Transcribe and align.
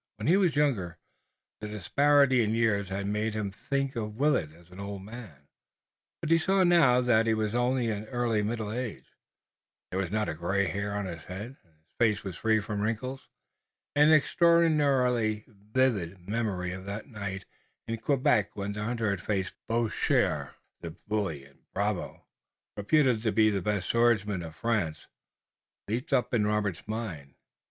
When 0.15 0.25
he 0.25 0.35
was 0.35 0.55
younger, 0.55 0.97
the 1.59 1.67
disparity 1.67 2.41
in 2.41 2.55
years 2.55 2.89
had 2.89 3.05
made 3.05 3.35
him 3.35 3.51
think 3.51 3.95
of 3.95 4.15
Willet 4.15 4.51
as 4.51 4.71
an 4.71 4.79
old 4.79 5.03
man, 5.03 5.47
but 6.23 6.31
he 6.31 6.39
saw 6.39 6.63
now 6.63 7.01
that 7.01 7.27
he 7.27 7.35
was 7.35 7.53
only 7.53 7.91
in 7.91 8.05
early 8.05 8.41
middle 8.41 8.71
age. 8.73 9.05
There 9.91 9.99
was 9.99 10.09
not 10.09 10.27
a 10.27 10.33
gray 10.33 10.65
hair 10.65 10.95
on 10.95 11.05
his 11.05 11.25
head, 11.25 11.55
and 11.63 11.73
his 11.75 11.93
face 11.99 12.23
was 12.23 12.35
free 12.35 12.59
from 12.59 12.81
wrinkles. 12.81 13.29
An 13.95 14.11
extraordinarily 14.11 15.45
vivid 15.47 16.27
memory 16.27 16.71
of 16.71 16.85
that 16.85 17.05
night 17.05 17.45
in 17.87 17.97
Quebec 17.99 18.55
when 18.55 18.73
the 18.73 18.83
hunter 18.83 19.11
had 19.11 19.21
faced 19.21 19.53
Boucher, 19.67 20.55
the 20.79 20.89
bully 21.07 21.45
and 21.45 21.59
bravo, 21.75 22.25
reputed 22.75 23.21
the 23.21 23.61
best 23.61 23.87
swordsman 23.87 24.41
of 24.41 24.55
France, 24.55 25.05
leaped 25.87 26.11
up 26.11 26.33
in 26.33 26.47
Robert's 26.47 26.87
mind. 26.87 27.35